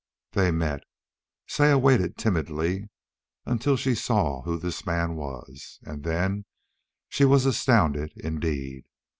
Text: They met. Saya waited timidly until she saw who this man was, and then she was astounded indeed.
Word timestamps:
They 0.31 0.49
met. 0.49 0.81
Saya 1.45 1.77
waited 1.77 2.17
timidly 2.17 2.89
until 3.45 3.77
she 3.77 3.93
saw 3.93 4.41
who 4.41 4.57
this 4.57 4.83
man 4.83 5.13
was, 5.15 5.77
and 5.83 6.03
then 6.03 6.45
she 7.07 7.23
was 7.23 7.45
astounded 7.45 8.11
indeed. 8.17 8.85